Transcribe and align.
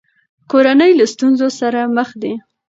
کورنۍ 0.51 0.91
له 0.99 1.05
ستونزو 1.13 1.47
سره 1.59 1.79
مخ 1.95 2.09
دي. 2.21 2.33